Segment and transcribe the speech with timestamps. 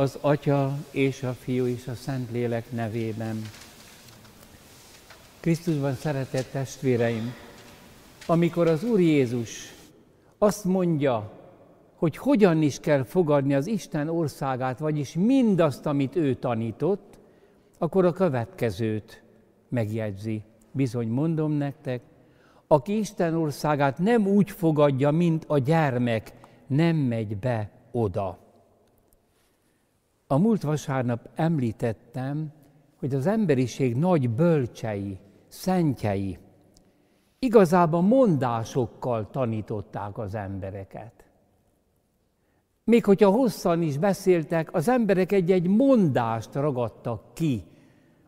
[0.00, 3.42] az Atya és a Fiú és a Szentlélek nevében.
[5.40, 7.34] Krisztusban szeretett testvéreim,
[8.26, 9.74] amikor az Úr Jézus
[10.38, 11.32] azt mondja,
[11.94, 17.18] hogy hogyan is kell fogadni az Isten országát, vagyis mindazt, amit ő tanított,
[17.78, 19.22] akkor a következőt
[19.68, 20.42] megjegyzi.
[20.72, 22.02] Bizony mondom nektek,
[22.66, 26.32] aki Isten országát nem úgy fogadja, mint a gyermek,
[26.66, 28.48] nem megy be oda.
[30.32, 32.52] A múlt vasárnap említettem,
[32.98, 36.38] hogy az emberiség nagy bölcsei, szentjei
[37.38, 41.12] igazából mondásokkal tanították az embereket.
[42.84, 47.64] Még hogyha hosszan is beszéltek, az emberek egy-egy mondást ragadtak ki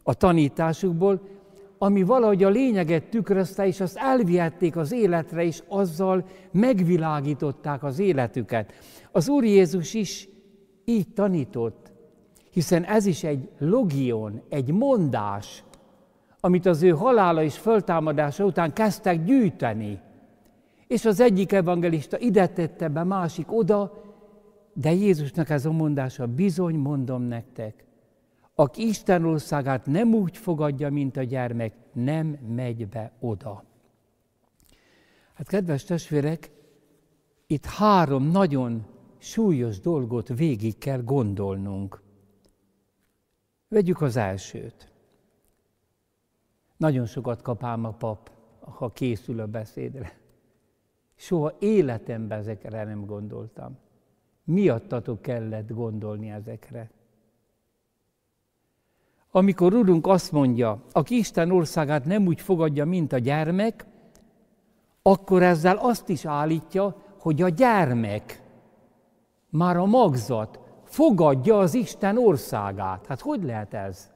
[0.03, 1.21] a tanításukból,
[1.79, 8.73] ami valahogy a lényeget tükrözte, és azt elvihették az életre, és azzal megvilágították az életüket.
[9.13, 10.29] Az Úr Jézus is
[10.85, 11.92] így tanított,
[12.53, 15.65] hiszen ez is egy logion, egy mondás,
[16.41, 20.01] amit az ő halála és föltámadása után kezdtek gyűjteni.
[20.87, 24.03] És az egyik evangelista ide tette be, másik oda,
[24.73, 27.85] de Jézusnak ez a mondása, bizony mondom nektek,
[28.55, 33.65] aki Isten országát nem úgy fogadja, mint a gyermek, nem megy be oda.
[35.35, 36.51] Hát kedves testvérek,
[37.47, 38.87] itt három nagyon
[39.19, 42.03] súlyos dolgot végig kell gondolnunk.
[43.73, 44.91] Vegyük az elsőt.
[46.77, 50.13] Nagyon sokat kapám a pap, ha készül a beszédre.
[51.15, 53.79] Soha életemben ezekre nem gondoltam.
[54.45, 56.91] Miattatok kellett gondolni ezekre.
[59.31, 63.87] Amikor Urunk azt mondja, aki Isten országát nem úgy fogadja, mint a gyermek,
[65.03, 68.43] akkor ezzel azt is állítja, hogy a gyermek,
[69.49, 70.62] már a magzat
[70.93, 73.07] fogadja az Isten országát.
[73.07, 74.11] Hát hogy lehet ez?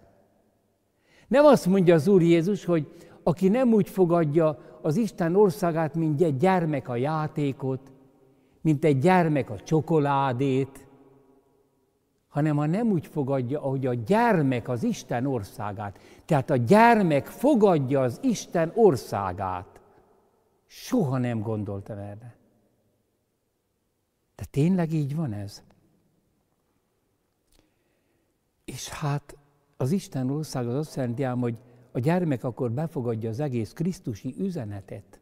[1.28, 6.22] Nem azt mondja az Úr Jézus, hogy aki nem úgy fogadja az Isten országát, mint
[6.22, 7.92] egy gyermek a játékot,
[8.60, 10.86] mint egy gyermek a csokoládét,
[12.28, 15.98] hanem ha nem úgy fogadja, ahogy a gyermek az Isten országát.
[16.24, 19.80] Tehát a gyermek fogadja az Isten országát.
[20.66, 22.36] Soha nem gondoltam erre.
[24.34, 25.65] De tényleg így van ez?
[28.66, 29.36] És hát
[29.76, 31.56] az Isten ország az azt jelenti ám, hogy
[31.92, 35.20] a gyermek akkor befogadja az egész Krisztusi üzenetet.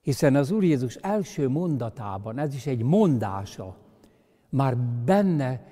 [0.00, 3.76] Hiszen az Úr Jézus első mondatában, ez is egy mondása,
[4.48, 5.64] már benne,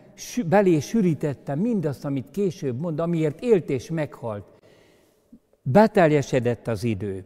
[0.47, 4.45] belé sűrítette mindazt, amit később mond, amiért élt és meghalt.
[5.63, 7.25] Beteljesedett az idő.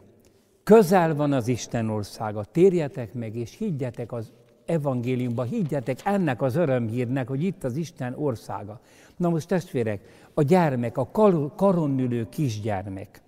[0.63, 2.45] Közel van az Isten országa.
[2.45, 4.33] Térjetek meg, és higgyetek az
[4.73, 8.81] evangéliumba, higgyetek ennek az örömhírnek, hogy itt az Isten országa.
[9.17, 10.01] Na most testvérek,
[10.35, 11.11] a gyermek, a
[11.57, 13.23] karon ülő kisgyermek,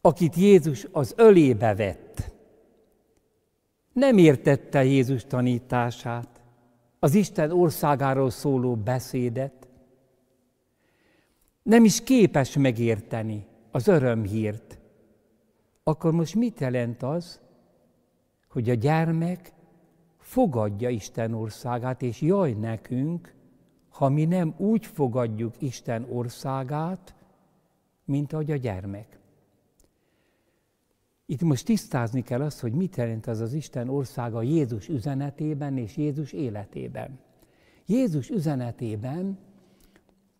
[0.00, 2.32] akit Jézus az ölébe vett,
[3.92, 6.28] nem értette Jézus tanítását,
[6.98, 9.68] az Isten országáról szóló beszédet,
[11.62, 14.78] nem is képes megérteni az örömhírt,
[15.82, 17.40] akkor most mit jelent az,
[18.48, 19.52] hogy a gyermek
[20.24, 23.34] fogadja Isten országát, és jaj nekünk,
[23.88, 27.14] ha mi nem úgy fogadjuk Isten országát,
[28.04, 29.18] mint ahogy a gyermek.
[31.26, 35.96] Itt most tisztázni kell azt, hogy mit jelent az az Isten országa Jézus üzenetében és
[35.96, 37.18] Jézus életében.
[37.86, 39.38] Jézus üzenetében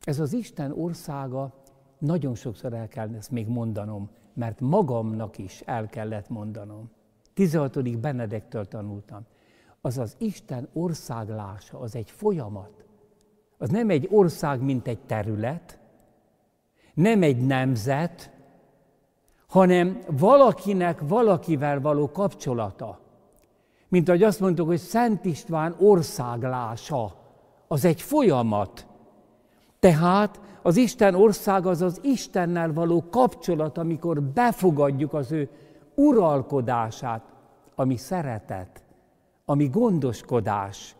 [0.01, 1.63] ez az Isten országa,
[1.99, 6.91] nagyon sokszor el kell ezt még mondanom, mert magamnak is el kellett mondanom.
[7.35, 8.01] 16.
[8.01, 9.27] Benedektől tanultam.
[9.87, 12.85] Az az Isten országlása, az egy folyamat.
[13.59, 15.79] Az nem egy ország, mint egy terület,
[16.95, 18.31] nem egy nemzet,
[19.47, 22.99] hanem valakinek valakivel való kapcsolata.
[23.89, 27.17] Mint ahogy azt mondtuk, hogy Szent István országlása,
[27.69, 28.87] az egy folyamat.
[29.79, 35.49] Tehát az Isten ország az az Istennel való kapcsolat, amikor befogadjuk az ő
[35.95, 37.33] uralkodását,
[37.75, 38.84] ami szeretet,
[39.45, 40.97] ami gondoskodás.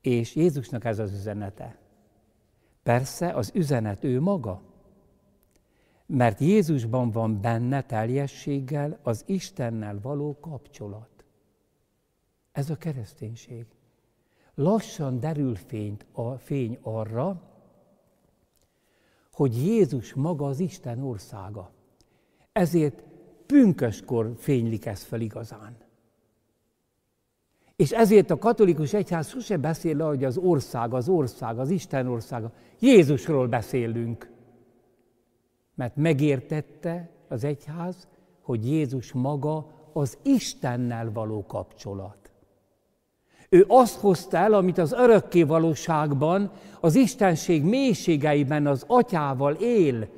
[0.00, 1.78] És Jézusnak ez az üzenete.
[2.82, 4.62] Persze az üzenet ő maga
[6.06, 11.24] mert Jézusban van benne teljességgel az Istennel való kapcsolat.
[12.52, 13.66] Ez a kereszténység.
[14.54, 17.42] Lassan derül fényt, a fény arra,
[19.32, 21.70] hogy Jézus maga az Isten országa.
[22.52, 23.02] Ezért
[23.46, 25.76] pünköskor fénylik ez fel igazán.
[27.76, 32.06] És ezért a katolikus egyház sose beszél le, hogy az ország, az ország, az Isten
[32.06, 32.52] országa.
[32.78, 34.30] Jézusról beszélünk.
[35.74, 38.08] Mert megértette az egyház,
[38.42, 42.24] hogy Jézus maga az Istennel való kapcsolat.
[43.48, 46.50] Ő azt hozta el, amit az örökké valóságban,
[46.80, 50.08] az Istenség mélységeiben az atyával él,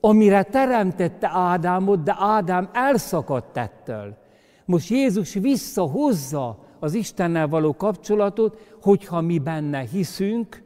[0.00, 4.16] amire teremtette Ádámot, de Ádám elszakadt ettől.
[4.64, 10.62] Most Jézus visszahozza az Istennel való kapcsolatot, hogyha mi benne hiszünk,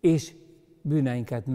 [0.00, 0.34] és
[0.82, 1.46] bűneinket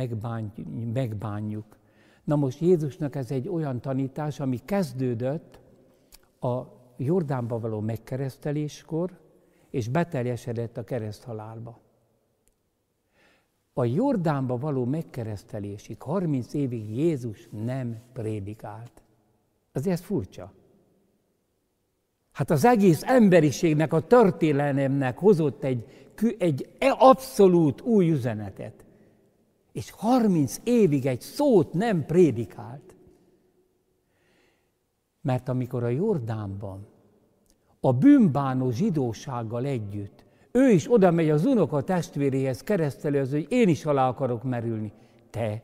[0.93, 1.77] megbánjuk.
[2.23, 5.59] Na most Jézusnak ez egy olyan tanítás, ami kezdődött
[6.39, 6.61] a
[6.97, 9.19] Jordánba való megkereszteléskor,
[9.69, 11.79] és beteljesedett a kereszthalálba.
[13.73, 19.03] A Jordánba való megkeresztelésig 30 évig Jézus nem prédikált.
[19.71, 20.53] Azért ez furcsa.
[22.31, 25.85] Hát az egész emberiségnek, a történelemnek hozott egy,
[26.37, 28.85] egy abszolút új üzenetet.
[29.71, 32.95] És 30 évig egy szót nem prédikált.
[35.21, 36.87] Mert amikor a Jordánban
[37.79, 43.67] a bűnbánó zsidósággal együtt, ő is oda megy az unoka testvéréhez keresztelő, az, hogy én
[43.67, 44.93] is alá akarok merülni.
[45.29, 45.63] Te,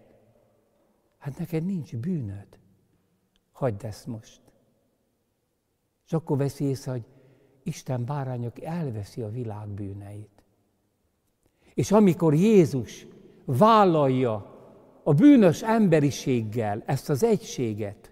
[1.17, 2.47] hát neked nincs bűnöd.
[3.51, 4.46] Hagyd ezt most.
[6.07, 7.05] És akkor veszi észre, hogy
[7.63, 10.43] Isten bárányok elveszi a világ bűneit.
[11.73, 13.07] És amikor Jézus
[13.45, 14.55] vállalja
[15.03, 18.11] a bűnös emberiséggel ezt az egységet,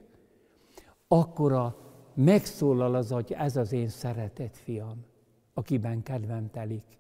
[1.08, 1.78] akkor a
[2.14, 5.06] megszólal az hogy ez az én szeretett fiam,
[5.54, 7.00] akiben kedvem telik.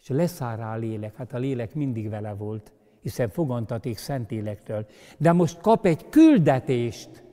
[0.00, 4.86] És leszáll a lélek, hát a lélek mindig vele volt, hiszen fogantaték Szentélektől.
[5.18, 7.24] De most kap egy küldetést,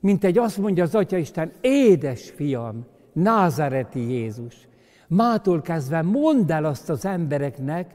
[0.00, 4.68] mint egy azt mondja az Atya Isten, édes fiam, názareti Jézus.
[5.08, 7.94] Mától kezdve mondd el azt az embereknek,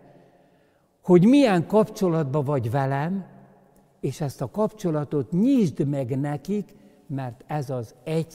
[1.01, 3.25] hogy milyen kapcsolatban vagy velem,
[4.00, 6.75] és ezt a kapcsolatot nyisd meg nekik,
[7.07, 8.33] mert ez az egy,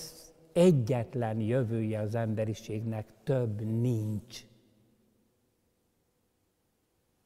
[0.52, 4.46] egyetlen jövője az emberiségnek, több nincs.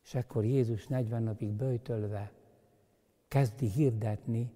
[0.05, 2.33] És ekkor Jézus 40 napig böjtölve
[3.29, 4.51] kezdi hirdetni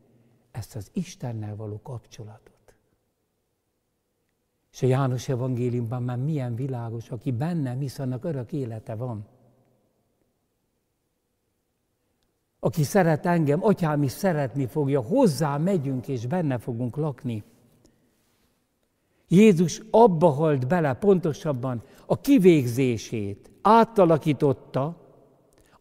[0.56, 2.74] ezt az Istennel való kapcsolatot.
[4.72, 9.26] És a János evangéliumban már milyen világos, aki bennem hisz, annak örök élete van.
[12.66, 17.44] aki szeret engem, atyám is szeretni fogja, hozzá megyünk és benne fogunk lakni.
[19.28, 25.05] Jézus abba halt bele pontosabban a kivégzését, átalakította,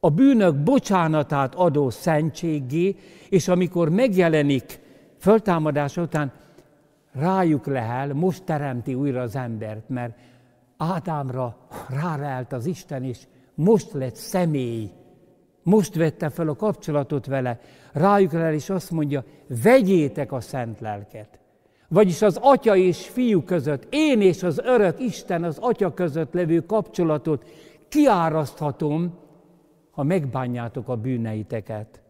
[0.05, 2.95] a bűnök bocsánatát adó szentségé,
[3.29, 4.79] és amikor megjelenik
[5.19, 6.31] föltámadása után,
[7.11, 10.17] rájuk lehel, most teremti újra az embert, mert
[10.77, 11.57] Ádámra
[11.89, 13.17] rárelt az Isten, és
[13.55, 14.91] most lett személy,
[15.63, 17.59] most vette fel a kapcsolatot vele,
[17.93, 19.23] rájuk el, és azt mondja,
[19.63, 21.39] vegyétek a szent lelket.
[21.87, 26.59] Vagyis az atya és fiú között, én és az örök Isten az atya között levő
[26.59, 27.45] kapcsolatot
[27.89, 29.23] kiáraszthatom,
[29.95, 32.01] ha megbánjátok a bűneiteket.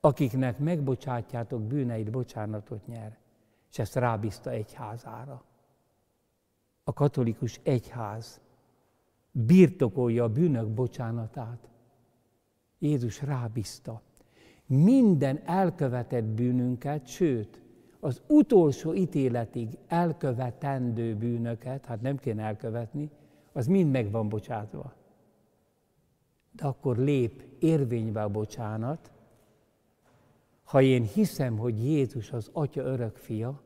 [0.00, 3.16] Akiknek megbocsátjátok bűneit, bocsánatot nyer.
[3.70, 5.42] És ezt rábízta egyházára.
[6.84, 8.40] A katolikus egyház
[9.30, 11.68] birtokolja a bűnök bocsánatát.
[12.78, 14.02] Jézus rábízta.
[14.66, 17.62] Minden elkövetett bűnünket, sőt,
[18.00, 23.10] az utolsó ítéletig elkövetendő bűnöket, hát nem kéne elkövetni,
[23.52, 24.96] az mind meg van bocsátva.
[26.58, 29.10] De akkor lép érvénybe a bocsánat,
[30.64, 33.60] ha én hiszem, hogy Jézus az Atya örök fia,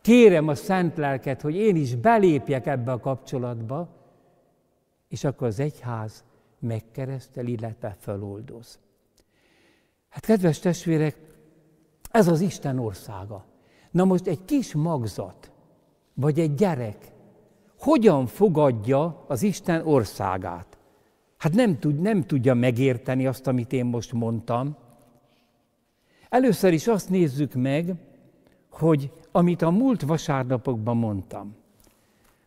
[0.00, 3.88] kérem a szent lelket, hogy én is belépjek ebbe a kapcsolatba,
[5.08, 6.24] és akkor az egyház
[6.58, 8.78] megkeresztel, illetve feloldoz.
[10.08, 11.16] Hát kedves testvérek,
[12.10, 13.44] ez az Isten országa.
[13.90, 15.50] Na most egy kis magzat,
[16.14, 17.12] vagy egy gyerek,
[17.78, 20.71] hogyan fogadja az Isten országát?
[21.42, 24.76] Hát nem, tud, nem tudja megérteni azt, amit én most mondtam.
[26.28, 27.94] Először is azt nézzük meg,
[28.70, 31.54] hogy amit a múlt vasárnapokban mondtam,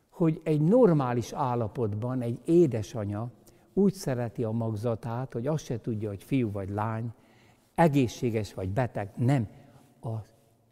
[0.10, 3.32] hogy egy normális állapotban egy édesanya
[3.74, 7.14] úgy szereti a magzatát, hogy azt se tudja, hogy fiú vagy lány,
[7.74, 9.12] egészséges vagy beteg.
[9.16, 9.48] Nem,
[10.02, 10.14] a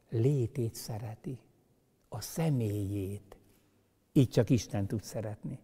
[0.09, 1.37] létét szereti,
[2.09, 3.37] a személyét.
[4.13, 5.59] Így csak Isten tud szeretni.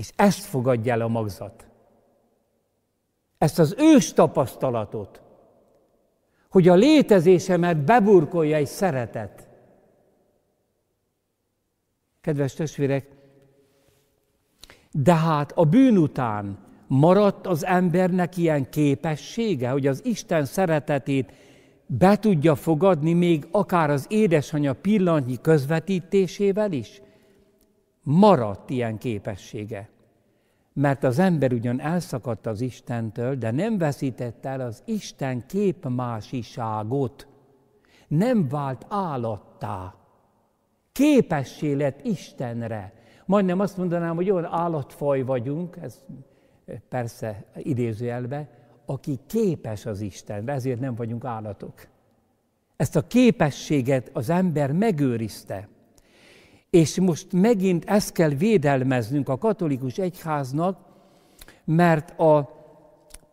[0.00, 1.66] És ezt fogadja el a magzat.
[3.38, 5.22] Ezt az ős tapasztalatot,
[6.50, 9.48] hogy a létezésemet beburkolja egy szeretet.
[12.20, 13.06] Kedves testvérek,
[14.90, 21.32] de hát a bűn után maradt az embernek ilyen képessége, hogy az Isten szeretetét
[21.86, 27.02] be tudja fogadni még akár az édesanyja pillanatnyi közvetítésével is?
[28.10, 29.88] Maradt ilyen képessége.
[30.72, 37.26] Mert az ember ugyan elszakadt az Istentől, de nem veszítette el az Isten képmásiságot.
[38.08, 39.94] Nem vált állattá.
[40.92, 42.92] Képessé lett Istenre.
[43.26, 46.04] Majdnem azt mondanám, hogy olyan állatfaj vagyunk, ez
[46.88, 48.48] persze idézőjelbe,
[48.86, 51.86] aki képes az Istenre, ezért nem vagyunk állatok.
[52.76, 55.68] Ezt a képességet az ember megőrizte.
[56.70, 60.78] És most megint ezt kell védelmeznünk a katolikus egyháznak,
[61.64, 62.58] mert a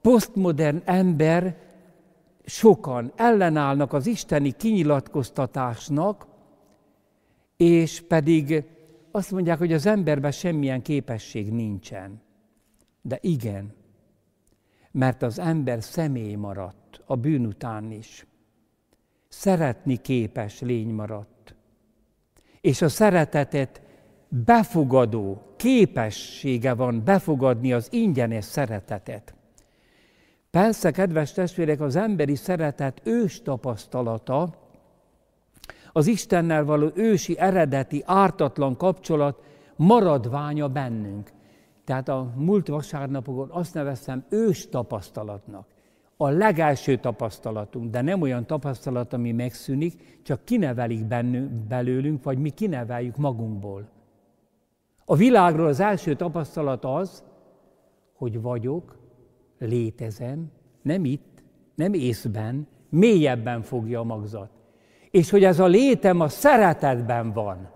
[0.02, 1.58] posztmodern ember
[2.46, 6.28] sokan ellenállnak az isteni kinyilatkoztatásnak,
[7.58, 8.64] és pedig
[9.12, 12.22] azt mondják, hogy az emberben semmilyen képesség nincsen.
[13.02, 13.74] De igen,
[14.92, 18.26] mert az ember személy maradt a bűn után is.
[19.28, 21.37] Szeretni képes lény maradt.
[22.62, 23.82] És a szeretetet
[24.28, 29.36] befogadó képessége van befogadni az ingyenes szeretetet.
[30.52, 34.66] Persze, kedves testvérek, az emberi szeretet ős tapasztalata,
[35.92, 39.44] az Istennel való ősi, eredeti, ártatlan kapcsolat
[39.76, 41.32] maradványa bennünk.
[41.86, 45.68] Tehát a múlt vasárnapokon azt neveztem ős tapasztalatnak.
[46.18, 52.50] A legelső tapasztalatunk, de nem olyan tapasztalat, ami megszűnik, csak kinevelik bennünk, belőlünk, vagy mi
[52.50, 53.90] kineveljük magunkból.
[55.06, 57.24] A világról az első tapasztalat az,
[58.14, 58.98] hogy vagyok,
[59.60, 61.44] létezem, nem itt,
[61.76, 64.50] nem észben, mélyebben fogja a magzat.
[65.12, 67.70] És hogy ez a létem a szeretetben van.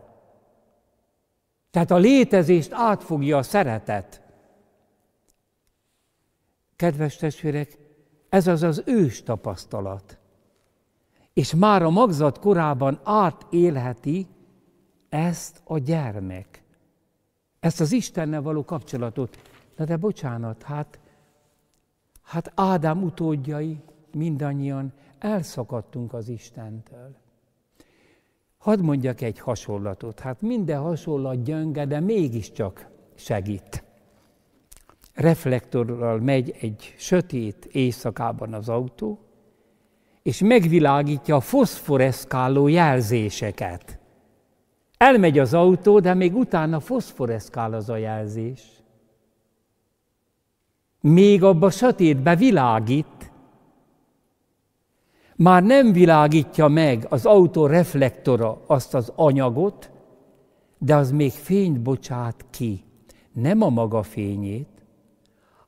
[1.71, 4.21] Tehát a létezést átfogja a szeretet.
[6.75, 7.77] Kedves testvérek,
[8.31, 10.17] ez az az ős tapasztalat.
[11.33, 14.27] És már a magzat korában átélheti
[15.09, 16.63] ezt a gyermek.
[17.59, 19.39] Ezt az Istennel való kapcsolatot.
[19.75, 20.99] Na de bocsánat, hát,
[22.21, 23.79] hát Ádám utódjai
[24.13, 27.15] mindannyian elszakadtunk az Istentől.
[28.57, 30.19] Hadd mondjak egy hasonlatot.
[30.19, 33.83] Hát minden hasonlat gyönge, de mégiscsak segít.
[35.13, 39.19] Reflektorral megy egy sötét éjszakában az autó,
[40.23, 43.99] és megvilágítja a foszforeszkáló jelzéseket.
[44.97, 48.61] Elmegy az autó, de még utána foszforeszkál az a jelzés.
[51.01, 53.31] Még abba sötétbe világít,
[55.35, 59.91] már nem világítja meg az autó reflektora azt az anyagot,
[60.77, 62.83] de az még fényt bocsát ki.
[63.33, 64.80] Nem a maga fényét,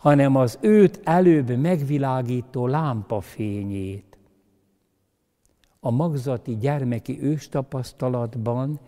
[0.03, 4.17] hanem az őt előbb megvilágító lámpa fényét.
[5.79, 8.79] A magzati gyermeki őstapasztalatban,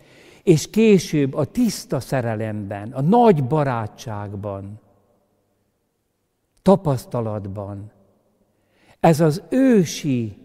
[0.44, 4.80] és később a tiszta szerelemben, a nagy barátságban,
[6.62, 7.92] tapasztalatban.
[9.00, 10.38] Ez az ősi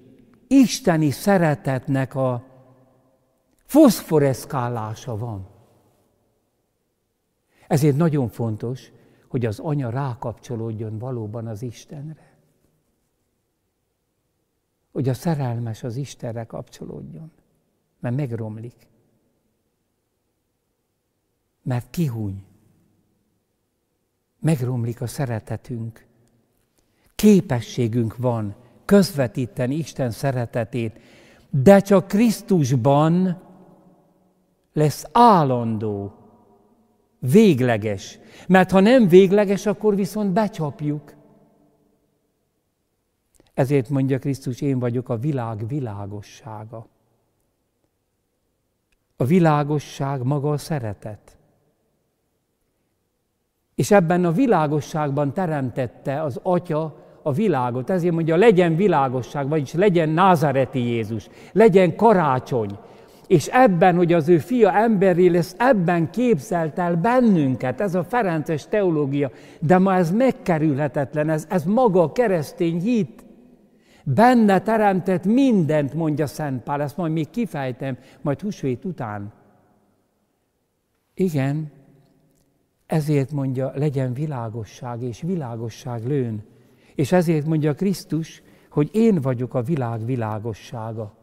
[0.46, 2.44] isteni szeretetnek a
[3.64, 5.48] foszforeszkálása van.
[7.68, 8.92] Ezért nagyon fontos,
[9.30, 12.38] hogy az anya rákapcsolódjon valóban az Istenre.
[14.92, 17.30] Hogy a szerelmes az Istenre kapcsolódjon,
[18.00, 18.88] mert megromlik.
[21.62, 22.44] Mert kihúny.
[24.38, 26.06] Megromlik a szeretetünk.
[27.14, 31.00] Képességünk van közvetíteni Isten szeretetét,
[31.50, 33.42] de csak Krisztusban
[34.72, 36.19] lesz állandó,
[37.20, 38.18] végleges.
[38.48, 41.14] Mert ha nem végleges, akkor viszont becsapjuk.
[43.54, 46.86] Ezért mondja Krisztus, én vagyok a világ világossága.
[49.16, 51.38] A világosság maga a szeretet.
[53.74, 57.90] És ebben a világosságban teremtette az Atya a világot.
[57.90, 62.78] Ezért mondja, legyen világosság, vagyis legyen názareti Jézus, legyen karácsony.
[63.30, 68.66] És ebben, hogy az ő fia emberi lesz, ebben képzelt el bennünket, ez a Ferences
[68.68, 69.30] teológia.
[69.60, 73.24] De ma ez megkerülhetetlen, ez, ez maga a keresztény hit.
[74.04, 79.32] Benne teremtett mindent, mondja Szent Pál, ezt majd még kifejtem, majd húsvét után.
[81.14, 81.72] Igen,
[82.86, 86.44] ezért mondja, legyen világosság, és világosság lőn.
[86.94, 91.18] És ezért mondja Krisztus, hogy én vagyok a világ világossága.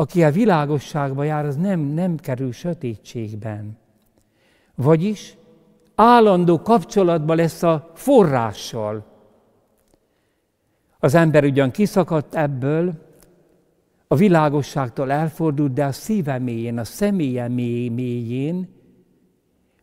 [0.00, 3.78] Aki a világosságba jár, az nem, nem kerül sötétségben.
[4.74, 5.36] Vagyis
[5.94, 9.04] állandó kapcsolatban lesz a forrással.
[10.98, 12.94] Az ember ugyan kiszakadt ebből,
[14.06, 18.68] a világosságtól elfordult, de a szíve mélyén, a személye mély, mélyén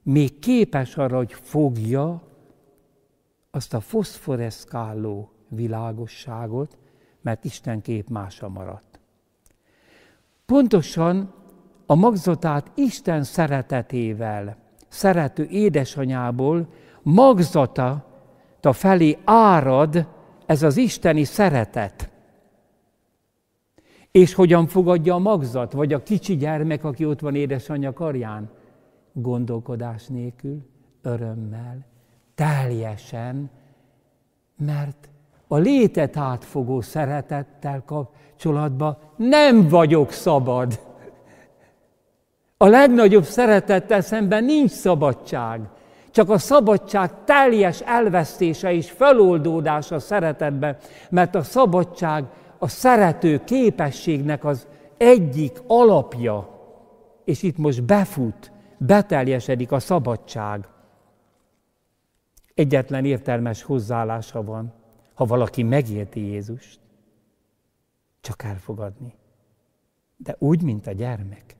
[0.04, 2.22] még képes arra, hogy fogja
[3.52, 6.78] azt a foszforeszkáló világosságot,
[7.22, 8.87] mert Isten mása maradt.
[10.48, 11.34] Pontosan
[11.86, 16.68] a magzatát Isten szeretetével, szerető édesanyából
[17.01, 18.06] magzata
[18.72, 20.08] felé árad
[20.46, 22.12] ez az isteni szeretet.
[24.12, 28.50] És hogyan fogadja a magzat, vagy a kicsi gyermek, aki ott van édesanyja karján?
[29.13, 30.66] Gondolkodás nélkül,
[31.01, 31.86] örömmel,
[32.36, 33.50] teljesen,
[34.58, 35.10] mert
[35.48, 40.80] a létet átfogó szeretettel kapcsolatban nem vagyok szabad.
[42.58, 45.62] A legnagyobb szeretettel szemben nincs szabadság.
[46.12, 50.77] Csak a szabadság teljes elvesztése és feloldódása szeretetben,
[51.10, 52.25] mert a szabadság
[52.58, 56.50] a szerető képességnek az egyik alapja,
[57.25, 60.68] és itt most befut, beteljesedik a szabadság.
[62.54, 64.74] Egyetlen értelmes hozzáállása van,
[65.18, 66.80] ha valaki megérti Jézust,
[68.22, 69.14] csak elfogadni.
[70.18, 71.56] De úgy, mint a gyermek.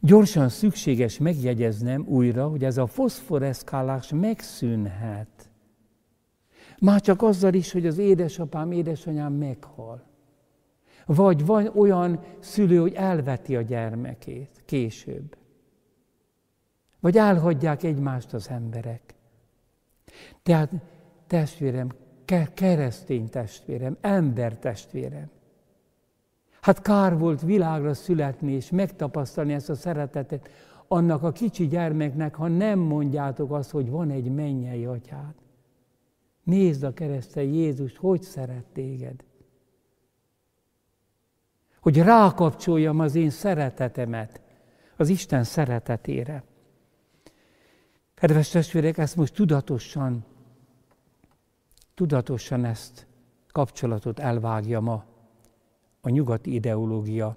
[0.00, 5.50] Gyorsan szükséges megjegyeznem újra, hogy ez a foszforeszkálás megszűnhet.
[6.80, 10.04] Már csak azzal is, hogy az édesapám, édesanyám meghal.
[11.06, 15.36] Vagy van olyan szülő, hogy elveti a gyermekét később.
[17.00, 19.14] Vagy elhagyják egymást az emberek.
[20.42, 20.72] Tehát
[21.26, 21.88] testvérem,
[22.54, 25.30] keresztény testvérem, ember testvérem.
[26.60, 30.48] Hát kár volt világra születni és megtapasztalni ezt a szeretetet
[30.88, 35.34] annak a kicsi gyermeknek, ha nem mondjátok azt, hogy van egy mennyei atyád.
[36.42, 39.24] Nézd a keresztel Jézus, hogy szeret téged.
[41.80, 44.40] Hogy rákapcsoljam az én szeretetemet
[44.96, 46.42] az Isten szeretetére.
[48.20, 50.24] Kedves testvérek, ezt most tudatosan,
[51.94, 53.06] tudatosan ezt
[53.52, 55.04] kapcsolatot elvágja ma
[56.00, 57.36] a nyugati ideológia.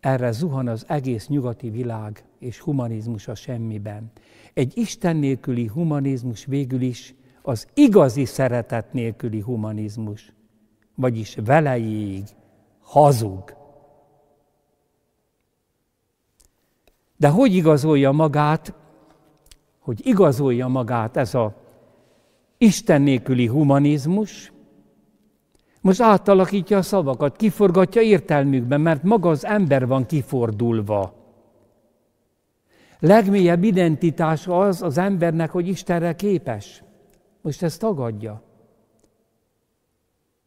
[0.00, 4.10] Erre zuhan az egész nyugati világ és humanizmus a semmiben.
[4.54, 10.32] Egy Isten nélküli humanizmus végül is az igazi szeretet nélküli humanizmus,
[10.94, 12.24] vagyis velejéig
[12.80, 13.56] hazug.
[17.16, 18.74] De hogy igazolja magát,
[19.86, 21.54] hogy igazolja magát ez a
[22.58, 24.52] Isten nélküli humanizmus,
[25.80, 31.14] most átalakítja a szavakat, kiforgatja értelmükben, mert maga az ember van kifordulva.
[32.98, 36.82] Legmélyebb identitása az az embernek, hogy Istenre képes.
[37.40, 38.42] Most ezt tagadja.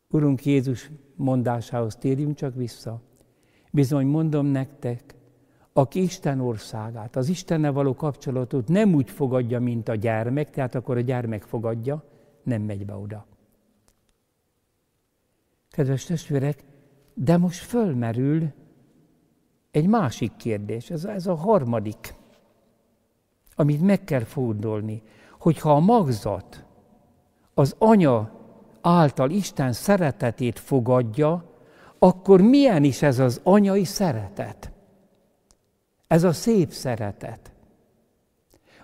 [0.09, 3.01] Urunk Jézus mondásához térjünk csak vissza.
[3.71, 5.15] Bizony mondom nektek,
[5.73, 10.97] aki Isten országát, az Istennel való kapcsolatot nem úgy fogadja, mint a gyermek, tehát akkor
[10.97, 12.03] a gyermek fogadja,
[12.43, 13.25] nem megy be oda.
[15.71, 16.63] Kedves testvérek,
[17.13, 18.51] de most fölmerül
[19.71, 22.15] egy másik kérdés, ez, ez a harmadik,
[23.55, 25.01] amit meg kell fordulni,
[25.39, 26.65] hogyha a magzat
[27.53, 28.31] az anya
[28.81, 31.43] által Isten szeretetét fogadja,
[31.99, 34.71] akkor milyen is ez az anyai szeretet?
[36.09, 37.51] Ez a szép szeretet.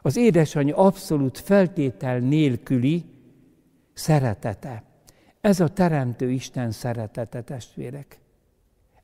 [0.01, 3.05] Az édesanyja abszolút feltétel nélküli
[3.93, 4.83] szeretete.
[5.41, 8.19] Ez a Teremtő Isten szeretete, testvérek.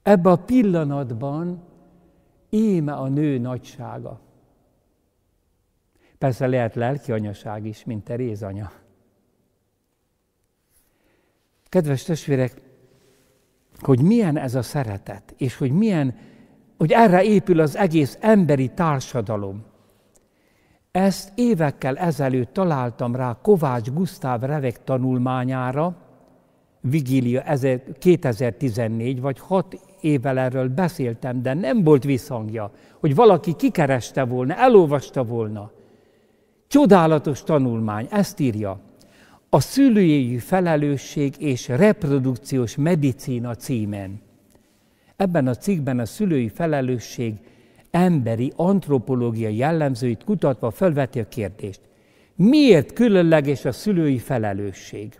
[0.01, 1.63] Ebbe a pillanatban
[2.49, 4.21] éme a nő nagysága.
[6.17, 8.71] Persze lehet lelki anyaság is, mint Teréz anya.
[11.69, 12.61] Kedves testvérek,
[13.79, 16.15] hogy milyen ez a szeretet, és hogy milyen,
[16.81, 19.63] hogy erre épül az egész emberi társadalom.
[20.91, 25.95] Ezt évekkel ezelőtt találtam rá Kovács Gusztáv Revek tanulmányára,
[26.79, 27.43] Vigília
[27.99, 35.23] 2014, vagy hat évvel erről beszéltem, de nem volt visszhangja, hogy valaki kikereste volna, elolvasta
[35.23, 35.71] volna.
[36.67, 38.79] Csodálatos tanulmány, ezt írja.
[39.49, 44.29] A szülői felelősség és reprodukciós medicína címen.
[45.21, 47.33] Ebben a cikkben a szülői felelősség
[47.91, 51.81] emberi antropológiai jellemzőit kutatva felveti a kérdést.
[52.35, 55.19] Miért különleges a szülői felelősség?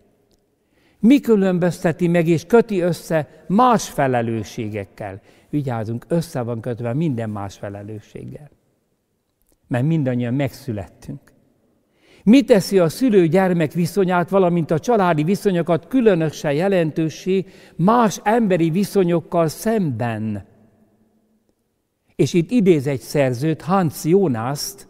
[0.99, 5.21] Mi különbözteti meg és köti össze más felelősségekkel?
[5.49, 8.49] Vigyázunk, össze van kötve minden más felelősséggel.
[9.67, 11.30] Mert mindannyian megszülettünk.
[12.23, 20.45] Mi teszi a szülő-gyermek viszonyát, valamint a családi viszonyokat különösen jelentősé más emberi viszonyokkal szemben?
[22.15, 24.87] És itt idéz egy szerzőt, Hans Jonaszt,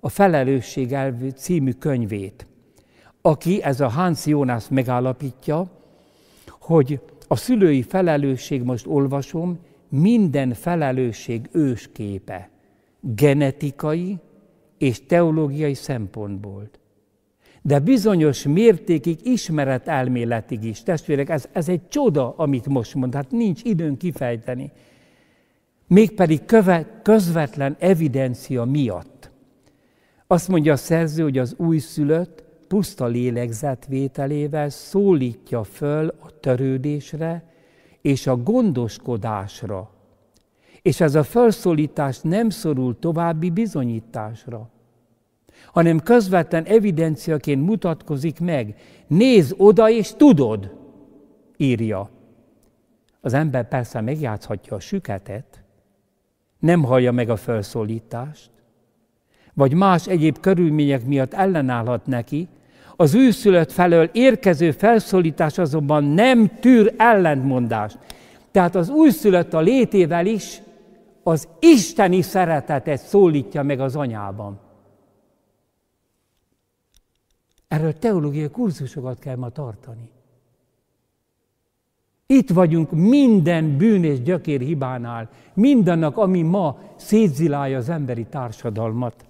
[0.00, 2.46] a Felelősség elvű című könyvét,
[3.22, 5.70] aki, ez a Hans Jonas megállapítja,
[6.60, 12.50] hogy a szülői felelősség, most olvasom, minden felelősség ősképe,
[13.00, 14.18] genetikai
[14.78, 16.70] és teológiai szempontból.
[17.62, 20.82] De bizonyos mértékig ismeret elméletig is.
[20.82, 24.72] Testvérek, ez, ez egy csoda, amit most mond, hát nincs időn kifejteni.
[25.86, 29.30] Mégpedig köve, közvetlen evidencia miatt.
[30.26, 37.44] Azt mondja a szerző, hogy az újszülött puszta lélegzetvételével szólítja föl a törődésre
[38.00, 39.90] és a gondoskodásra.
[40.82, 44.68] És ez a felszólítás nem szorul további bizonyításra,
[45.72, 48.74] hanem közvetlen evidenciaként mutatkozik meg.
[49.06, 50.76] Nézd oda, és tudod,
[51.56, 52.10] írja.
[53.20, 55.62] Az ember persze megjátszhatja a süketet,
[56.58, 58.50] nem hallja meg a felszólítást,
[59.54, 62.48] vagy más egyéb körülmények miatt ellenállhat neki,
[62.96, 67.98] az őszülött felől érkező felszólítás azonban nem tűr ellentmondást.
[68.50, 70.62] Tehát az újszülött a létével is
[71.28, 74.58] az isteni szeretetet szólítja meg az anyában.
[77.68, 80.10] Erről teológiai kurzusokat kell ma tartani.
[82.26, 89.24] Itt vagyunk minden bűn és gyökér hibánál, mindannak, ami ma szétzilálja az emberi társadalmat.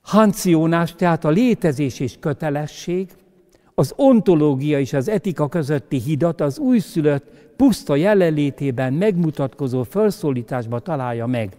[0.00, 3.12] Hanciónás, tehát a létezés és kötelesség,
[3.74, 7.24] az ontológia és az etika közötti hidat az újszülött
[7.56, 11.56] puszta jelenlétében megmutatkozó felszólításba találja meg.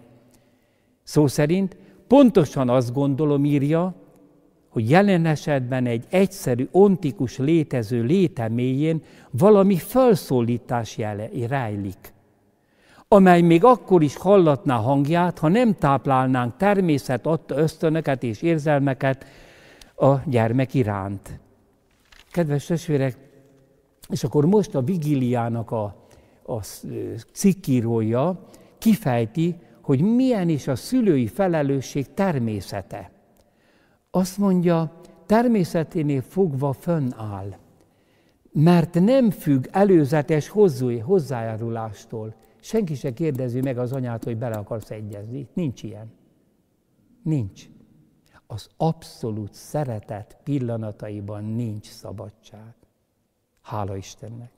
[1.03, 3.95] Szó szerint pontosan azt gondolom írja,
[4.69, 12.13] hogy jelen esetben egy egyszerű, ontikus létező léteméjén valami felszólítás jele, rejlik
[13.13, 19.25] amely még akkor is hallatná hangját, ha nem táplálnánk természet adta ösztönöket és érzelmeket
[19.95, 21.39] a gyermek iránt.
[22.33, 23.17] Kedves testvérek,
[24.09, 26.07] és akkor most a vigiliának a,
[26.45, 26.63] a
[27.33, 33.11] cikkírója kifejti, hogy milyen is a szülői felelősség természete.
[34.11, 37.55] Azt mondja, természeténél fogva fönnáll,
[38.51, 40.47] mert nem függ előzetes
[41.03, 45.47] hozzájárulástól, Senki se kérdezi meg az anyát, hogy bele akarsz egyezni.
[45.53, 46.11] Nincs ilyen.
[47.23, 47.69] Nincs.
[48.53, 52.73] Az abszolút szeretet pillanataiban nincs szabadság.
[53.61, 54.51] Hála Istennek.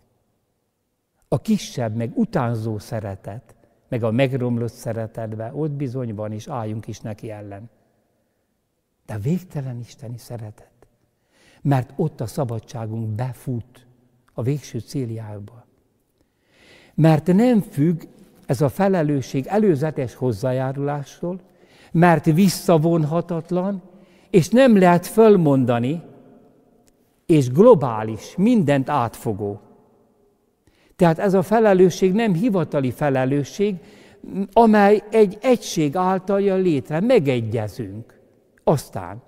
[1.27, 3.55] A kisebb, meg utánzó szeretet,
[3.88, 7.69] meg a megromlott szeretetbe, ott bizony van, és álljunk is neki ellen.
[9.05, 10.88] De végtelen isteni szeretet.
[11.62, 13.86] Mert ott a szabadságunk befut
[14.34, 15.65] a végső céljába.
[16.93, 18.03] Mert nem függ
[18.45, 21.39] ez a felelősség előzetes hozzájárulástól,
[21.95, 23.81] mert visszavonhatatlan,
[24.29, 26.01] és nem lehet fölmondani,
[27.25, 29.60] és globális, mindent átfogó.
[30.95, 33.75] Tehát ez a felelősség nem hivatali felelősség,
[34.53, 38.19] amely egy egység által jön létre, megegyezünk.
[38.63, 39.21] Aztán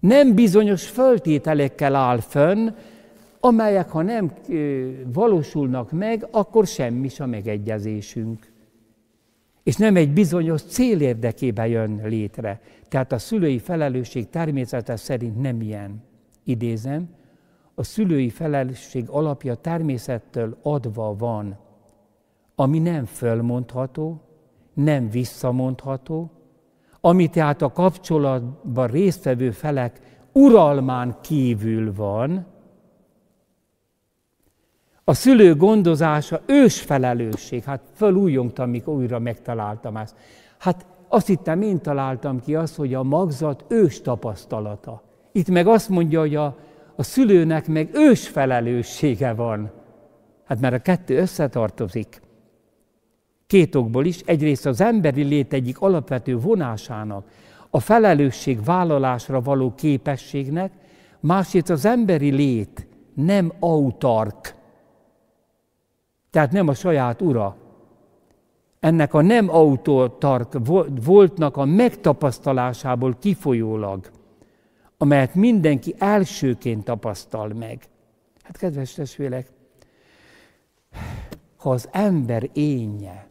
[0.00, 2.68] nem bizonyos föltételekkel áll fönn,
[3.40, 4.32] amelyek ha nem
[5.12, 8.47] valósulnak meg, akkor semmi a megegyezésünk.
[9.68, 12.60] És nem egy bizonyos cél érdekében jön létre.
[12.88, 16.02] Tehát a szülői felelősség természete szerint nem ilyen.
[16.44, 17.08] Idézem,
[17.74, 21.58] a szülői felelősség alapja természettől adva van,
[22.54, 24.20] ami nem fölmondható,
[24.74, 26.30] nem visszamondható,
[27.00, 30.00] ami tehát a kapcsolatban résztvevő felek
[30.32, 32.46] uralmán kívül van,
[35.08, 37.62] a szülő gondozása ős felelősség.
[37.62, 40.16] Hát fölújjongtam, amikor újra megtaláltam ezt.
[40.58, 45.02] Hát azt hittem, én találtam ki azt, hogy a magzat ős tapasztalata.
[45.32, 46.56] Itt meg azt mondja, hogy a,
[46.96, 49.70] a szülőnek meg ős felelőssége van.
[50.44, 52.20] Hát mert a kettő összetartozik.
[53.46, 54.20] Két okból is.
[54.20, 57.28] Egyrészt az emberi lét egyik alapvető vonásának,
[57.70, 60.72] a felelősség vállalásra való képességnek,
[61.20, 64.56] másrészt az emberi lét nem autark,
[66.30, 67.56] tehát nem a saját ura.
[68.80, 70.56] Ennek a nem autótark
[71.04, 74.10] voltnak a megtapasztalásából kifolyólag,
[74.96, 77.88] amelyet mindenki elsőként tapasztal meg.
[78.42, 79.48] Hát kedves testvérek,
[81.56, 83.28] ha az ember énje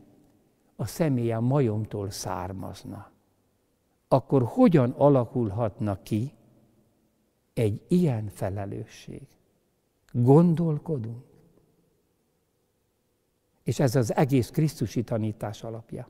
[0.75, 3.11] a személye majomtól származna,
[4.07, 6.31] akkor hogyan alakulhatna ki
[7.53, 9.27] egy ilyen felelősség?
[10.11, 11.23] Gondolkodunk.
[13.67, 16.07] És ez az egész Krisztusi tanítás alapja.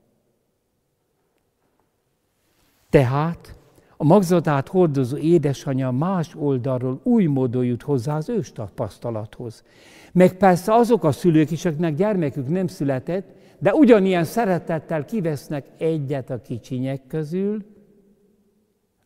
[2.90, 3.56] Tehát
[3.98, 9.64] a magzatát hordozó édesanyja más oldalról új módon jut hozzá az ős tapasztalathoz.
[10.12, 13.28] Meg persze azok a szülők is, akiknek gyermekük nem született,
[13.60, 17.66] de ugyanilyen szeretettel kivesznek egyet a kicsinyek közül,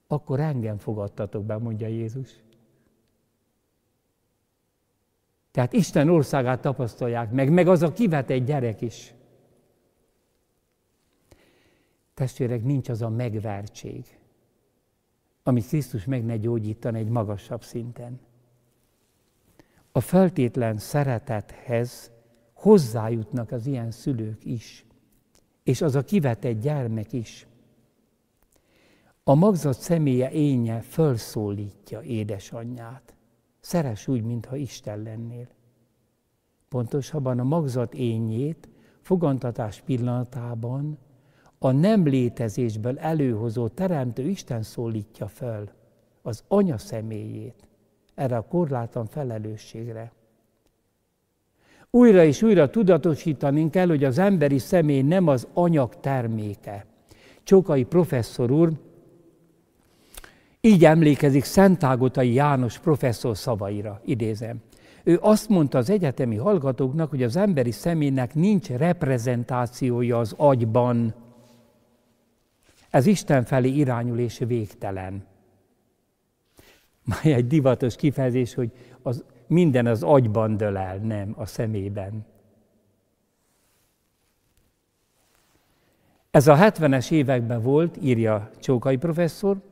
[0.08, 2.30] akkor engem fogadtatok be, mondja Jézus.
[5.52, 9.14] Tehát Isten országát tapasztalják meg, meg az a kivetett gyerek is.
[12.14, 14.06] Testvérek, nincs az a megvertség,
[15.44, 18.20] amit Krisztus meg ne gyógyítan egy magasabb szinten.
[19.92, 22.12] A feltétlen szeretethez
[22.54, 24.86] hozzájutnak az ilyen szülők is,
[25.64, 27.48] és az a kivetett gyermek is.
[29.24, 33.16] A magzat személye énje fölszólítja édesanyját.
[33.62, 35.48] Szeres úgy, mintha Isten lennél.
[36.70, 38.70] Pontosabban a magzat ényét
[39.02, 40.98] fogantatás pillanatában
[41.58, 45.70] a nem létezésből előhozó teremtő Isten szólítja föl
[46.22, 47.68] az anya személyét
[48.16, 50.12] erre a korlátlan felelősségre.
[51.90, 56.86] Újra és újra tudatosítani kell, hogy az emberi személy nem az anyag terméke.
[57.44, 58.72] Csókai professzor úr
[60.62, 64.62] így emlékezik Szentágotai János professzor szavaira, idézem.
[65.04, 71.16] Ő azt mondta az egyetemi hallgatóknak, hogy az emberi személynek nincs reprezentációja az agyban,
[72.90, 75.26] ez Isten felé irányul és végtelen.
[77.04, 78.72] Már egy divatos kifejezés, hogy
[79.02, 82.26] az, minden az agyban dől el, nem a szemében.
[86.32, 89.71] Ez a 70-es években volt, írja Csókai professzor,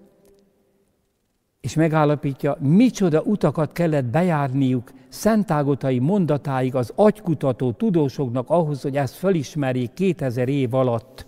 [1.62, 9.94] és megállapítja, micsoda utakat kellett bejárniuk szentágotai mondatáig az agykutató tudósoknak ahhoz, hogy ezt felismerjék
[9.94, 11.28] 2000 év alatt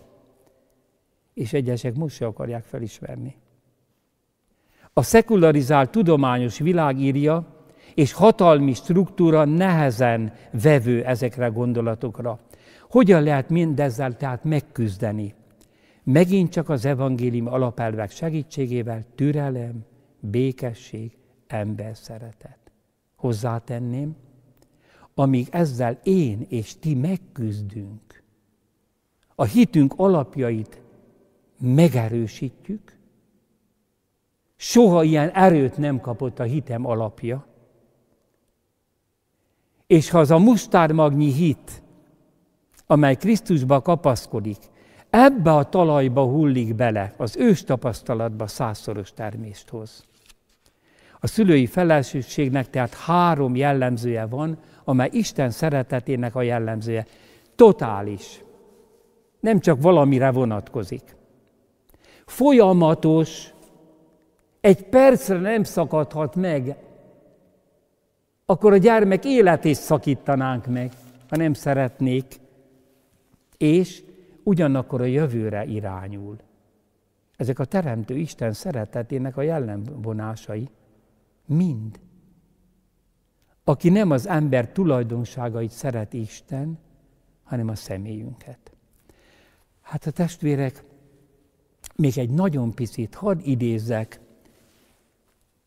[1.33, 3.35] és egyesek most se akarják felismerni.
[4.93, 7.45] A szekularizált tudományos világ írja,
[7.93, 12.39] és hatalmi struktúra nehezen vevő ezekre a gondolatokra.
[12.89, 15.33] Hogyan lehet mindezzel tehát megküzdeni?
[16.03, 19.85] Megint csak az evangélium alapelvek segítségével türelem,
[20.21, 22.57] békesség, ember szeretet.
[23.15, 24.15] Hozzátenném,
[25.13, 28.23] amíg ezzel én és ti megküzdünk,
[29.35, 30.81] a hitünk alapjait
[31.59, 32.97] megerősítjük.
[34.55, 37.45] Soha ilyen erőt nem kapott a hitem alapja.
[39.87, 41.83] És ha az a mustármagnyi hit,
[42.85, 44.57] amely Krisztusba kapaszkodik,
[45.09, 50.05] ebbe a talajba hullik bele, az ős tapasztalatba százszoros termést hoz.
[51.23, 57.05] A szülői felelősségnek tehát három jellemzője van, amely Isten szeretetének a jellemzője.
[57.55, 58.43] Totális.
[59.39, 61.19] Nem csak valamire vonatkozik
[62.31, 63.53] folyamatos,
[64.61, 66.75] egy percre nem szakadhat meg,
[68.45, 70.91] akkor a gyermek életét szakítanánk meg,
[71.29, 72.25] ha nem szeretnék,
[73.57, 74.03] és
[74.43, 76.37] ugyanakkor a jövőre irányul.
[77.35, 80.69] Ezek a Teremtő Isten szeretetének a jellemvonásai.
[81.51, 81.99] Mind.
[83.63, 86.79] Aki nem az ember tulajdonságait szeret Isten,
[87.43, 88.71] hanem a személyünket.
[89.81, 90.83] Hát a testvérek,
[91.95, 94.19] még egy nagyon picit, hadd idézzek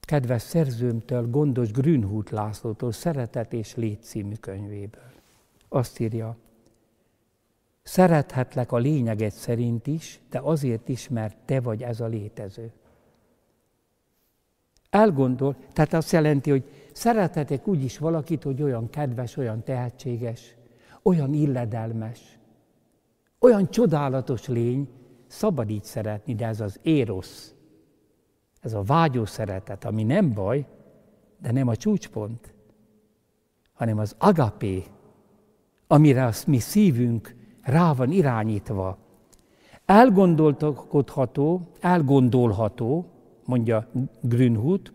[0.01, 5.13] kedves szerzőmtől, Gondos Grünhut Lászlótól Szeretet és Lét című könyvéből.
[5.69, 6.37] Azt írja,
[7.83, 12.73] Szerethetlek a lényeget szerint is, de azért is, mert te vagy ez a létező.
[14.95, 20.55] Elgondol, tehát azt jelenti, hogy szerethetek úgy is valakit, hogy olyan kedves, olyan tehetséges,
[21.03, 22.39] olyan illedelmes,
[23.39, 24.89] olyan csodálatos lény,
[25.27, 27.55] Szabad így szeretni, de ez az érosz,
[28.61, 30.67] ez a vágyó szeretet, ami nem baj,
[31.39, 32.55] de nem a csúcspont,
[33.73, 34.85] hanem az agapé,
[35.87, 38.99] amire a mi szívünk rá van irányítva.
[39.85, 43.14] Elgondolkodható, elgondolható,
[43.47, 43.87] mondja
[44.21, 44.93] Grünhut,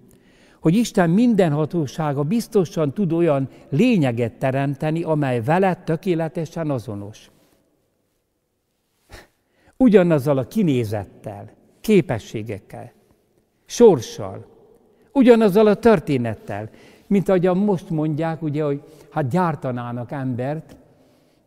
[0.59, 7.29] hogy Isten mindenhatósága biztosan tud olyan lényeget teremteni, amely veled tökéletesen azonos
[9.81, 11.49] ugyanazzal a kinézettel,
[11.81, 12.91] képességekkel,
[13.65, 14.45] sorssal,
[15.11, 16.69] ugyanazzal a történettel,
[17.07, 20.75] Mint ahogyan most mondják, ugye, hogy hát gyártanának embert,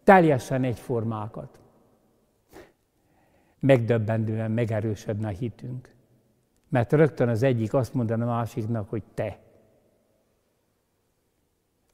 [0.05, 1.59] teljesen egyformákat.
[3.61, 5.92] Megdöbbentően megerősödne a hitünk.
[6.73, 9.39] Mert rögtön az egyik azt mondaná a másiknak, hogy te.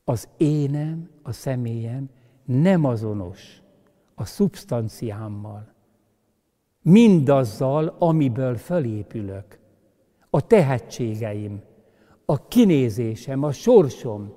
[0.04, 2.08] Az énem, a személyem
[2.44, 3.62] nem azonos
[4.14, 5.72] a szubstanciámmal.
[6.82, 9.58] Mindazzal, amiből fölépülök.
[10.30, 11.62] A tehetségeim,
[12.24, 14.32] a kinézésem, a sorsom.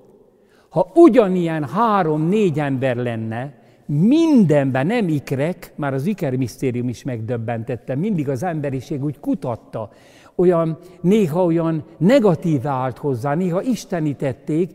[0.70, 8.44] Ha ugyanilyen három-négy ember lenne, mindenben nem ikrek, már az ikermisztérium is megdöbbentette, mindig az
[8.44, 9.90] emberiség úgy kutatta,
[10.36, 14.72] olyan, néha olyan negatív állt hozzá, néha istenítették,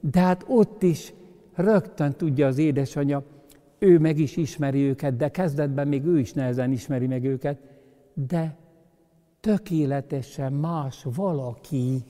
[0.00, 1.12] de hát ott is
[1.54, 3.22] rögtön tudja az édesanyja,
[3.78, 7.58] ő meg is ismeri őket, de kezdetben még ő is nehezen ismeri meg őket,
[8.14, 8.56] de
[9.40, 12.04] tökéletesen más valaki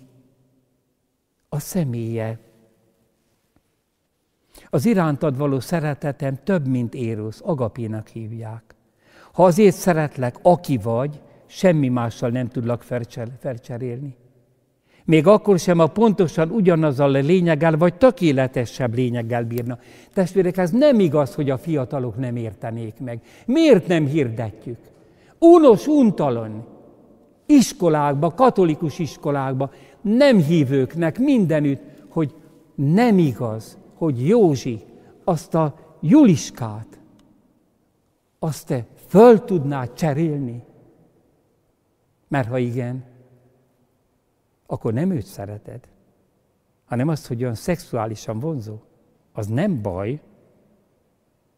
[1.49, 2.39] a személye.
[4.71, 8.75] Az irántad való szeretetem több, mint érusz, agapénak hívják.
[9.33, 12.83] Ha azért szeretlek, aki vagy, semmi mással nem tudlak
[13.41, 14.17] felcserélni.
[15.05, 19.79] Még akkor sem, a pontosan ugyanazzal a lényeggel, vagy tökéletesebb lényeggel bírna.
[20.13, 23.21] Testvérek, ez nem igaz, hogy a fiatalok nem értenék meg.
[23.47, 24.79] Miért nem hirdetjük?
[25.39, 26.67] Unos, untalan,
[27.47, 32.35] iskolákba, katolikus iskolákba, nem hívőknek mindenütt, hogy
[32.75, 34.81] nem igaz, hogy Józsi
[35.25, 36.99] azt a Juliskát,
[38.39, 40.63] azt te föl tudnád cserélni?
[42.31, 43.05] Mert ha igen,
[44.67, 45.89] akkor nem őt szereted,
[46.85, 48.79] hanem azt, hogy olyan szexuálisan vonzó.
[49.33, 50.21] Az nem baj,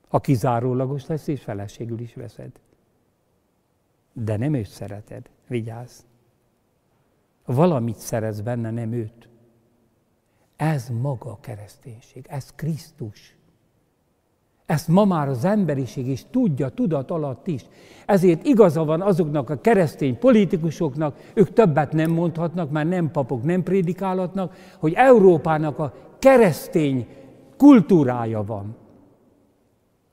[0.09, 2.61] ha kizárólagos lesz, és feleségül is veszed.
[4.13, 5.31] De nem őt szereted.
[5.47, 6.01] Vigyázz!
[7.45, 9.29] Valamit szerez benne, nem őt.
[10.57, 13.37] Ez maga a kereszténység, ez Krisztus.
[14.67, 17.65] Ezt ma már az emberiség is tudja, tudat alatt is.
[18.07, 23.63] Ezért igaza van azoknak a keresztény politikusoknak, ők többet nem mondhatnak, már nem papok, nem
[23.63, 27.07] prédikálhatnak, hogy Európának a keresztény
[27.57, 28.77] kultúrája van.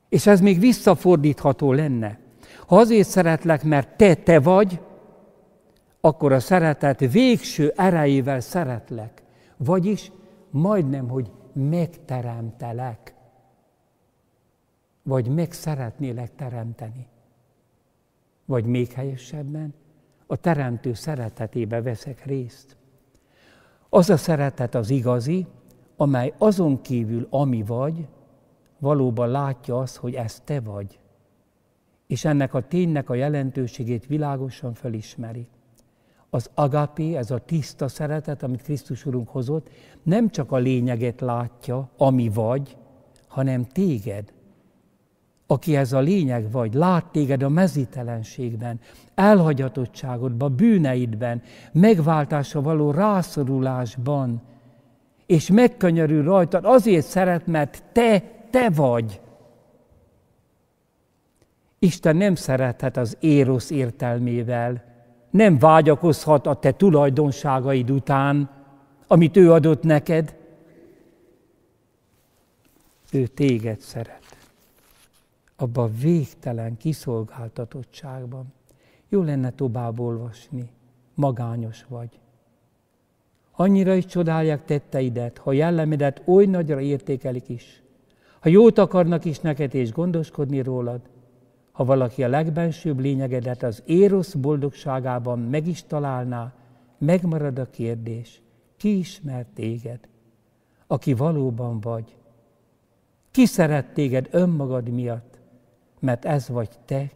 [0.09, 2.19] És ez még visszafordítható lenne.
[2.67, 4.79] Ha azért szeretlek, mert te te vagy,
[6.01, 9.23] akkor a szeretet végső erejével szeretlek.
[9.57, 10.11] Vagyis
[10.49, 13.13] majdnem, hogy megteremtelek
[15.09, 17.07] vagy meg szeretnélek teremteni.
[18.45, 19.73] Vagy még helyesebben,
[20.27, 22.77] a teremtő szeretetébe veszek részt.
[23.89, 25.47] Az a szeretet az igazi,
[25.97, 28.07] amely azon kívül, ami vagy,
[28.77, 30.99] valóban látja azt, hogy ez te vagy.
[32.07, 35.47] És ennek a ténynek a jelentőségét világosan felismeri.
[36.29, 39.69] Az agapi, ez a tiszta szeretet, amit Krisztus Urunk hozott,
[40.03, 42.77] nem csak a lényeget látja, ami vagy,
[43.27, 44.33] hanem téged,
[45.51, 48.79] aki ez a lényeg vagy, lát téged a mezítelenségben,
[49.15, 54.41] elhagyatottságodban, bűneidben, megváltásra való rászorulásban,
[55.25, 59.21] és megkönyörül rajtad, azért szeret, mert te, te vagy.
[61.79, 64.83] Isten nem szerethet az érosz értelmével,
[65.29, 68.49] nem vágyakozhat a te tulajdonságaid után,
[69.07, 70.35] amit ő adott neked.
[73.11, 74.18] Ő téged szeret
[75.61, 78.53] abba a végtelen kiszolgáltatottságban.
[79.09, 80.69] Jó lenne tovább olvasni,
[81.15, 82.19] magányos vagy.
[83.51, 87.83] Annyira is csodálják tetteidet, ha jellemedet oly nagyra értékelik is.
[88.39, 91.01] Ha jót akarnak is neked és gondoskodni rólad,
[91.71, 96.53] ha valaki a legbensőbb lényegedet az érosz boldogságában meg is találná,
[96.97, 98.41] megmarad a kérdés,
[98.77, 99.99] ki ismer téged,
[100.87, 102.15] aki valóban vagy.
[103.31, 105.28] Ki szeret téged önmagad miatt,
[105.99, 107.11] mert ez vagy te,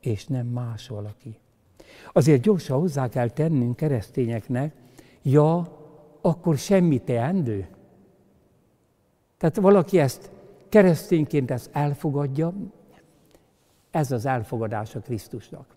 [0.00, 1.38] és nem más valaki.
[2.12, 4.74] Azért gyorsan hozzá kell tennünk keresztényeknek,
[5.22, 5.78] ja,
[6.20, 7.68] akkor semmi teendő.
[9.38, 10.30] Tehát valaki ezt
[10.68, 12.52] keresztényként ezt elfogadja,
[13.90, 15.74] ez az elfogadása Krisztusnak.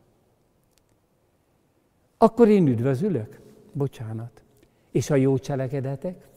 [2.17, 3.39] Akkor én üdvözülök,
[3.71, 4.43] bocsánat.
[4.91, 6.27] És a jó cselekedetek?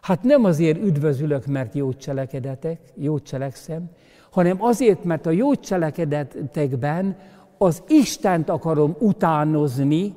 [0.00, 3.90] Hát nem azért üdvözülök, mert jó cselekedetek, jó cselekszem,
[4.30, 7.16] hanem azért, mert a jó cselekedetekben
[7.58, 10.14] az Istent akarom utánozni,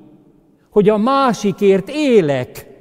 [0.70, 2.72] hogy a másikért élek,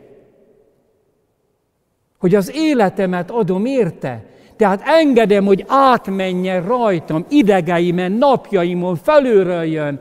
[2.18, 4.24] hogy az életemet adom érte.
[4.56, 10.00] Tehát engedem, hogy átmenjen rajtam, idegeimen, napjaimon, felülről jön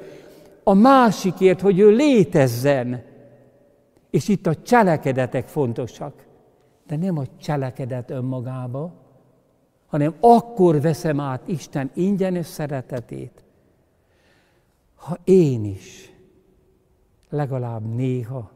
[0.64, 3.04] a másikért, hogy ő létezzen.
[4.10, 6.14] És itt a cselekedetek fontosak.
[6.88, 9.01] De nem a cselekedet önmagába,
[9.92, 13.44] hanem akkor veszem át Isten ingyenes szeretetét,
[14.96, 16.14] ha én is
[17.30, 18.52] legalább néha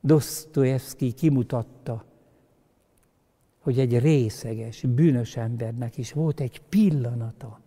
[0.00, 2.04] Dostoyevsky kimutatta,
[3.58, 7.60] hogy egy részeges, bűnös embernek is volt egy pillanata,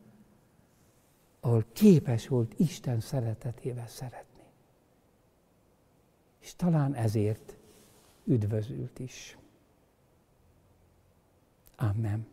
[1.39, 4.43] ahol képes volt Isten szeretetével szeretni.
[6.39, 7.57] És talán ezért
[8.25, 9.37] üdvözült is.
[11.81, 12.25] Amen.